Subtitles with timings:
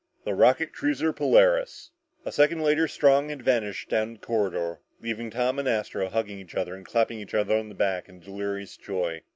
[0.25, 1.91] The rocket cruiser Polaris!"
[2.25, 6.55] A second later, Strong had vanished down the corridor, leaving Tom and Astro hugging each
[6.55, 9.21] other and clapping each other on the back in delirious joy.